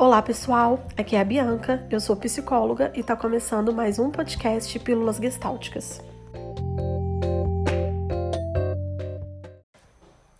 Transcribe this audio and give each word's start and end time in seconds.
Olá 0.00 0.22
pessoal, 0.22 0.82
aqui 0.96 1.14
é 1.14 1.20
a 1.20 1.24
Bianca, 1.24 1.86
eu 1.90 2.00
sou 2.00 2.16
psicóloga 2.16 2.90
e 2.96 3.00
está 3.00 3.14
começando 3.14 3.70
mais 3.70 3.98
um 3.98 4.10
podcast 4.10 4.78
Pílulas 4.78 5.18
Gestálticas. 5.18 6.00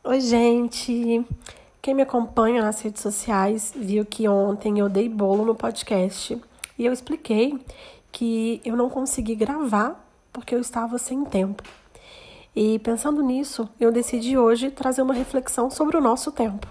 Oi, 0.02 0.20
gente! 0.22 1.26
Quem 1.82 1.92
me 1.92 2.00
acompanha 2.00 2.62
nas 2.62 2.80
redes 2.80 3.02
sociais 3.02 3.74
viu 3.76 4.06
que 4.06 4.26
ontem 4.26 4.78
eu 4.78 4.88
dei 4.88 5.10
bolo 5.10 5.44
no 5.44 5.54
podcast 5.54 6.40
e 6.78 6.86
eu 6.86 6.90
expliquei 6.90 7.62
que 8.10 8.62
eu 8.64 8.74
não 8.74 8.88
consegui 8.88 9.34
gravar 9.34 10.02
porque 10.32 10.54
eu 10.54 10.60
estava 10.60 10.96
sem 10.96 11.22
tempo. 11.22 11.62
E 12.56 12.78
pensando 12.78 13.22
nisso, 13.22 13.68
eu 13.78 13.92
decidi 13.92 14.38
hoje 14.38 14.70
trazer 14.70 15.02
uma 15.02 15.12
reflexão 15.12 15.70
sobre 15.70 15.98
o 15.98 16.00
nosso 16.00 16.32
tempo. 16.32 16.66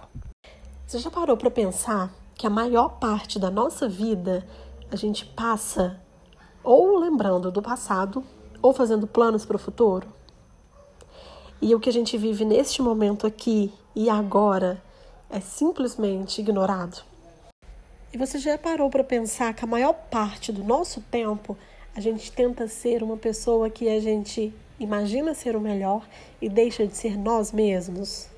Você 0.87 0.97
já 0.97 1.11
parou 1.11 1.37
para 1.37 1.51
pensar 1.51 2.18
que 2.39 2.47
a 2.47 2.49
maior 2.49 2.99
parte 2.99 3.37
da 3.37 3.51
nossa 3.51 3.89
vida 3.89 4.47
a 4.89 4.95
gente 4.95 5.25
passa 5.25 5.99
ou 6.63 6.97
lembrando 6.97 7.51
do 7.51 7.61
passado 7.61 8.23
ou 8.61 8.71
fazendo 8.71 9.05
planos 9.05 9.45
para 9.45 9.57
o 9.57 9.59
futuro? 9.59 10.07
E 11.61 11.75
o 11.75 11.81
que 11.81 11.89
a 11.89 11.91
gente 11.91 12.17
vive 12.17 12.45
neste 12.45 12.81
momento 12.81 13.27
aqui 13.27 13.73
e 13.93 14.09
agora 14.09 14.81
é 15.29 15.41
simplesmente 15.41 16.39
ignorado? 16.39 17.03
E 18.13 18.17
você 18.17 18.39
já 18.39 18.57
parou 18.57 18.89
para 18.89 19.03
pensar 19.03 19.53
que 19.53 19.65
a 19.65 19.67
maior 19.67 19.91
parte 19.91 20.53
do 20.53 20.63
nosso 20.63 21.01
tempo 21.11 21.57
a 21.93 21.99
gente 21.99 22.31
tenta 22.31 22.69
ser 22.69 23.03
uma 23.03 23.17
pessoa 23.17 23.69
que 23.69 23.89
a 23.89 23.99
gente 23.99 24.53
imagina 24.79 25.33
ser 25.33 25.57
o 25.57 25.59
melhor 25.59 26.07
e 26.41 26.47
deixa 26.47 26.87
de 26.87 26.95
ser 26.95 27.17
nós 27.17 27.51
mesmos? 27.51 28.29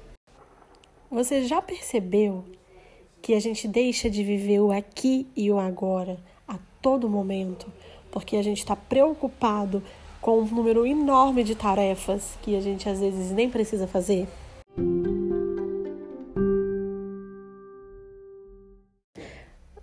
Você 1.12 1.44
já 1.44 1.62
percebeu 1.62 2.44
que 3.32 3.36
a 3.36 3.40
gente 3.40 3.66
deixa 3.66 4.10
de 4.10 4.26
viver 4.26 4.60
o 4.60 4.74
aqui 4.74 5.26
e 5.38 5.50
o 5.50 5.58
agora 5.58 6.20
a 6.46 6.60
todo 6.82 7.08
momento, 7.08 7.72
porque 8.12 8.36
a 8.36 8.44
gente 8.44 8.58
está 8.58 8.76
preocupado 8.76 9.82
com 10.20 10.42
um 10.42 10.46
número 10.46 10.86
enorme 10.86 11.42
de 11.42 11.56
tarefas 11.56 12.38
que 12.42 12.58
a 12.58 12.60
gente 12.60 12.90
às 12.90 13.00
vezes 13.00 13.32
nem 13.32 13.50
precisa 13.50 13.88
fazer? 13.88 14.28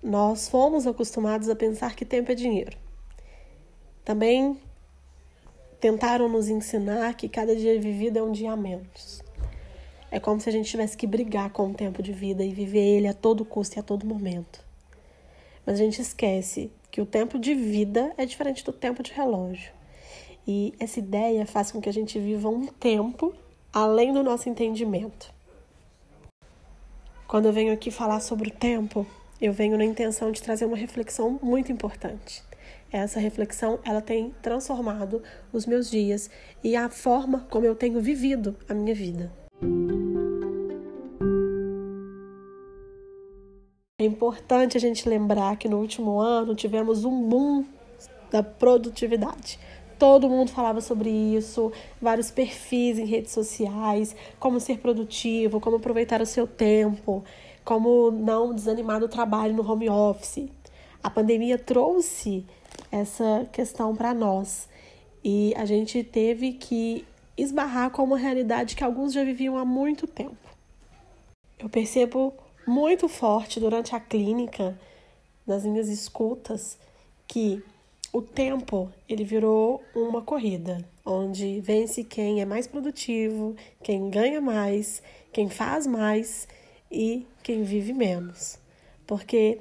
Nós 0.02 0.46
fomos 0.46 0.86
acostumados 0.86 1.48
a 1.48 1.56
pensar 1.56 1.96
que 1.96 2.04
tempo 2.04 2.30
é 2.30 2.34
dinheiro. 2.34 2.76
Também 4.04 4.58
tentaram 5.80 6.28
nos 6.28 6.50
ensinar 6.50 7.14
que 7.14 7.30
cada 7.30 7.56
dia 7.56 7.80
vivido 7.80 8.18
é 8.18 8.22
um 8.22 8.30
dia 8.30 8.52
a 8.52 8.56
menos. 8.58 9.26
É 10.10 10.18
como 10.18 10.40
se 10.40 10.48
a 10.48 10.52
gente 10.52 10.70
tivesse 10.70 10.96
que 10.96 11.06
brigar 11.06 11.50
com 11.50 11.70
o 11.70 11.74
tempo 11.74 12.02
de 12.02 12.12
vida 12.12 12.42
e 12.42 12.52
viver 12.52 12.96
ele 12.96 13.08
a 13.08 13.14
todo 13.14 13.44
custo 13.44 13.76
e 13.76 13.80
a 13.80 13.82
todo 13.82 14.06
momento. 14.06 14.64
Mas 15.66 15.78
a 15.78 15.82
gente 15.84 16.00
esquece 16.00 16.72
que 16.90 17.00
o 17.00 17.06
tempo 17.06 17.38
de 17.38 17.54
vida 17.54 18.12
é 18.16 18.24
diferente 18.24 18.64
do 18.64 18.72
tempo 18.72 19.02
de 19.02 19.12
relógio. 19.12 19.70
E 20.46 20.72
essa 20.80 20.98
ideia 20.98 21.44
faz 21.44 21.70
com 21.70 21.80
que 21.80 21.90
a 21.90 21.92
gente 21.92 22.18
viva 22.18 22.48
um 22.48 22.66
tempo 22.66 23.34
além 23.70 24.12
do 24.12 24.22
nosso 24.22 24.48
entendimento. 24.48 25.30
Quando 27.26 27.44
eu 27.44 27.52
venho 27.52 27.74
aqui 27.74 27.90
falar 27.90 28.20
sobre 28.20 28.48
o 28.48 28.52
tempo, 28.52 29.06
eu 29.38 29.52
venho 29.52 29.76
na 29.76 29.84
intenção 29.84 30.32
de 30.32 30.42
trazer 30.42 30.64
uma 30.64 30.76
reflexão 30.76 31.38
muito 31.42 31.70
importante. 31.70 32.42
Essa 32.90 33.20
reflexão, 33.20 33.78
ela 33.84 34.00
tem 34.00 34.34
transformado 34.40 35.22
os 35.52 35.66
meus 35.66 35.90
dias 35.90 36.30
e 36.64 36.74
a 36.74 36.88
forma 36.88 37.46
como 37.50 37.66
eu 37.66 37.74
tenho 37.74 38.00
vivido 38.00 38.56
a 38.66 38.72
minha 38.72 38.94
vida. 38.94 39.30
É 44.00 44.04
importante 44.04 44.76
a 44.76 44.80
gente 44.80 45.08
lembrar 45.08 45.56
que 45.56 45.68
no 45.68 45.78
último 45.78 46.20
ano 46.20 46.54
tivemos 46.54 47.04
um 47.04 47.28
boom 47.28 47.64
da 48.30 48.44
produtividade. 48.44 49.58
Todo 49.98 50.28
mundo 50.28 50.52
falava 50.52 50.80
sobre 50.80 51.10
isso, 51.10 51.72
vários 52.00 52.30
perfis 52.30 52.96
em 52.96 53.04
redes 53.04 53.32
sociais, 53.32 54.14
como 54.38 54.60
ser 54.60 54.78
produtivo, 54.78 55.58
como 55.58 55.78
aproveitar 55.78 56.22
o 56.22 56.26
seu 56.26 56.46
tempo, 56.46 57.24
como 57.64 58.12
não 58.12 58.54
desanimar 58.54 59.00
do 59.00 59.08
trabalho 59.08 59.54
no 59.54 59.68
home 59.68 59.90
office. 59.90 60.48
A 61.02 61.10
pandemia 61.10 61.58
trouxe 61.58 62.46
essa 62.92 63.48
questão 63.50 63.96
para 63.96 64.14
nós 64.14 64.68
e 65.24 65.52
a 65.56 65.64
gente 65.64 66.04
teve 66.04 66.52
que 66.52 67.04
esbarrar 67.38 67.90
com 67.90 68.02
uma 68.02 68.18
realidade 68.18 68.74
que 68.74 68.82
alguns 68.82 69.12
já 69.12 69.22
viviam 69.22 69.56
há 69.56 69.64
muito 69.64 70.06
tempo. 70.06 70.36
Eu 71.58 71.68
percebo 71.68 72.34
muito 72.66 73.08
forte 73.08 73.60
durante 73.60 73.94
a 73.94 74.00
clínica, 74.00 74.78
nas 75.46 75.64
minhas 75.64 75.88
escutas, 75.88 76.78
que 77.26 77.62
o 78.12 78.20
tempo 78.20 78.90
ele 79.08 79.24
virou 79.24 79.82
uma 79.94 80.20
corrida, 80.20 80.84
onde 81.04 81.60
vence 81.60 82.02
quem 82.02 82.40
é 82.40 82.44
mais 82.44 82.66
produtivo, 82.66 83.54
quem 83.82 84.10
ganha 84.10 84.40
mais, 84.40 85.02
quem 85.32 85.48
faz 85.48 85.86
mais 85.86 86.48
e 86.90 87.26
quem 87.42 87.62
vive 87.62 87.92
menos. 87.92 88.58
Porque 89.06 89.60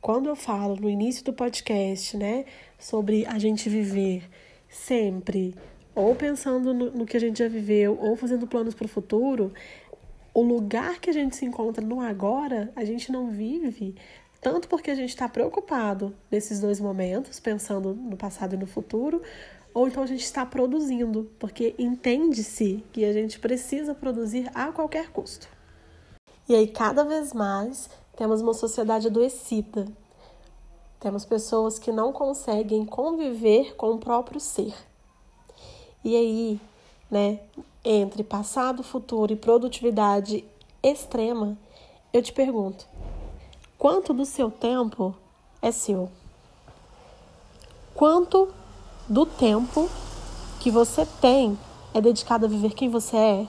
quando 0.00 0.28
eu 0.28 0.36
falo 0.36 0.76
no 0.76 0.90
início 0.90 1.24
do 1.24 1.32
podcast, 1.32 2.16
né, 2.16 2.44
sobre 2.78 3.24
a 3.26 3.38
gente 3.38 3.68
viver 3.68 4.28
sempre 4.68 5.54
ou 5.94 6.14
pensando 6.14 6.74
no, 6.74 6.90
no 6.90 7.06
que 7.06 7.16
a 7.16 7.20
gente 7.20 7.38
já 7.38 7.48
viveu 7.48 7.98
ou 8.00 8.16
fazendo 8.16 8.46
planos 8.46 8.74
para 8.74 8.86
o 8.86 8.88
futuro, 8.88 9.52
o 10.32 10.42
lugar 10.42 10.98
que 11.00 11.08
a 11.08 11.12
gente 11.12 11.36
se 11.36 11.44
encontra 11.44 11.84
no 11.84 12.00
agora, 12.00 12.72
a 12.74 12.84
gente 12.84 13.12
não 13.12 13.30
vive 13.30 13.94
tanto 14.40 14.68
porque 14.68 14.90
a 14.90 14.94
gente 14.94 15.08
está 15.08 15.26
preocupado 15.26 16.14
nesses 16.30 16.60
dois 16.60 16.78
momentos, 16.78 17.40
pensando 17.40 17.94
no 17.94 18.16
passado 18.16 18.54
e 18.54 18.58
no 18.58 18.66
futuro, 18.66 19.22
ou 19.72 19.88
então 19.88 20.02
a 20.02 20.06
gente 20.06 20.22
está 20.22 20.44
produzindo, 20.44 21.30
porque 21.38 21.74
entende-se 21.78 22.84
que 22.92 23.04
a 23.04 23.12
gente 23.12 23.38
precisa 23.38 23.94
produzir 23.94 24.50
a 24.54 24.70
qualquer 24.70 25.08
custo. 25.10 25.48
E 26.46 26.54
aí, 26.54 26.68
cada 26.68 27.04
vez 27.04 27.32
mais, 27.32 27.88
temos 28.16 28.42
uma 28.42 28.52
sociedade 28.52 29.06
adoecida. 29.06 29.86
Temos 31.00 31.24
pessoas 31.24 31.78
que 31.78 31.90
não 31.90 32.12
conseguem 32.12 32.84
conviver 32.84 33.74
com 33.76 33.92
o 33.92 33.98
próprio 33.98 34.38
ser. 34.38 34.74
E 36.04 36.14
aí, 36.14 36.60
né, 37.10 37.40
entre 37.82 38.22
passado, 38.22 38.82
futuro 38.82 39.32
e 39.32 39.36
produtividade 39.36 40.44
extrema, 40.82 41.56
eu 42.12 42.22
te 42.22 42.30
pergunto: 42.30 42.86
quanto 43.78 44.12
do 44.12 44.26
seu 44.26 44.50
tempo 44.50 45.14
é 45.62 45.72
seu? 45.72 46.10
Quanto 47.94 48.52
do 49.08 49.24
tempo 49.24 49.88
que 50.60 50.70
você 50.70 51.06
tem 51.20 51.58
é 51.94 52.00
dedicado 52.00 52.44
a 52.44 52.48
viver 52.48 52.74
quem 52.74 52.90
você 52.90 53.16
é? 53.16 53.48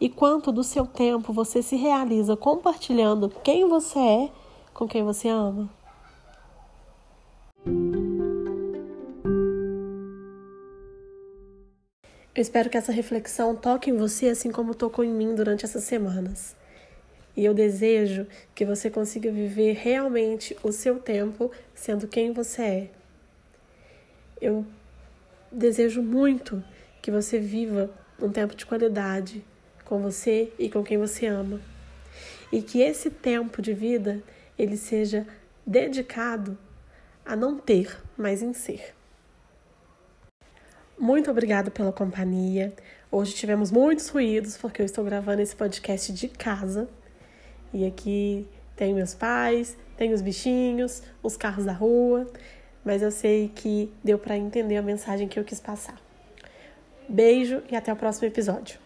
E 0.00 0.08
quanto 0.08 0.50
do 0.50 0.64
seu 0.64 0.84
tempo 0.84 1.32
você 1.32 1.62
se 1.62 1.76
realiza 1.76 2.36
compartilhando 2.36 3.28
quem 3.44 3.68
você 3.68 3.98
é 3.98 4.32
com 4.74 4.88
quem 4.88 5.04
você 5.04 5.28
ama? 5.28 5.70
Eu 12.36 12.42
espero 12.42 12.68
que 12.68 12.76
essa 12.76 12.92
reflexão 12.92 13.56
toque 13.56 13.88
em 13.88 13.96
você 13.96 14.28
assim 14.28 14.50
como 14.50 14.74
tocou 14.74 15.02
em 15.02 15.10
mim 15.10 15.34
durante 15.34 15.64
essas 15.64 15.84
semanas. 15.84 16.54
E 17.34 17.42
eu 17.42 17.54
desejo 17.54 18.26
que 18.54 18.62
você 18.62 18.90
consiga 18.90 19.32
viver 19.32 19.72
realmente 19.72 20.54
o 20.62 20.70
seu 20.70 20.98
tempo 20.98 21.50
sendo 21.74 22.06
quem 22.06 22.34
você 22.34 22.62
é. 22.62 22.90
Eu 24.38 24.66
desejo 25.50 26.02
muito 26.02 26.62
que 27.00 27.10
você 27.10 27.38
viva 27.38 27.90
um 28.20 28.28
tempo 28.28 28.54
de 28.54 28.66
qualidade 28.66 29.42
com 29.86 30.02
você 30.02 30.52
e 30.58 30.68
com 30.68 30.84
quem 30.84 30.98
você 30.98 31.24
ama. 31.24 31.58
E 32.52 32.60
que 32.60 32.82
esse 32.82 33.08
tempo 33.08 33.62
de 33.62 33.72
vida 33.72 34.22
ele 34.58 34.76
seja 34.76 35.26
dedicado 35.66 36.58
a 37.24 37.34
não 37.34 37.56
ter, 37.56 37.98
mas 38.14 38.42
em 38.42 38.52
ser. 38.52 38.94
Muito 40.98 41.30
obrigada 41.30 41.70
pela 41.70 41.92
companhia. 41.92 42.72
Hoje 43.12 43.34
tivemos 43.34 43.70
muitos 43.70 44.08
ruídos 44.08 44.56
porque 44.56 44.80
eu 44.80 44.86
estou 44.86 45.04
gravando 45.04 45.42
esse 45.42 45.54
podcast 45.54 46.10
de 46.10 46.26
casa. 46.26 46.88
E 47.70 47.86
aqui 47.86 48.48
tem 48.74 48.94
meus 48.94 49.14
pais, 49.14 49.76
tem 49.94 50.14
os 50.14 50.22
bichinhos, 50.22 51.02
os 51.22 51.36
carros 51.36 51.66
da 51.66 51.72
rua, 51.72 52.26
mas 52.82 53.02
eu 53.02 53.10
sei 53.10 53.52
que 53.54 53.92
deu 54.02 54.18
para 54.18 54.38
entender 54.38 54.78
a 54.78 54.82
mensagem 54.82 55.28
que 55.28 55.38
eu 55.38 55.44
quis 55.44 55.60
passar. 55.60 56.00
Beijo 57.06 57.62
e 57.70 57.76
até 57.76 57.92
o 57.92 57.96
próximo 57.96 58.28
episódio. 58.28 58.85